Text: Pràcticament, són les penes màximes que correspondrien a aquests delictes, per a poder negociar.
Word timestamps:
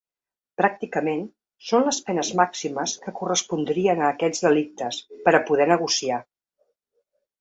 Pràcticament, 0.59 1.19
són 1.71 1.85
les 1.89 1.99
penes 2.07 2.31
màximes 2.41 2.95
que 3.03 3.13
correspondrien 3.19 4.01
a 4.03 4.09
aquests 4.17 4.47
delictes, 4.49 5.03
per 5.29 5.35
a 5.41 5.43
poder 5.51 5.69
negociar. 5.75 6.23